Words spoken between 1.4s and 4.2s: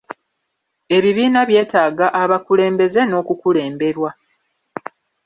byetaaga abakulembeze n’okukulemberwa.